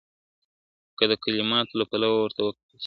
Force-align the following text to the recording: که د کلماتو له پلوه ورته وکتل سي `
که 0.97 1.05
د 1.11 1.13
کلماتو 1.23 1.73
له 1.79 1.85
پلوه 1.89 2.17
ورته 2.21 2.41
وکتل 2.43 2.69
سي 2.71 2.77
` 2.77 2.79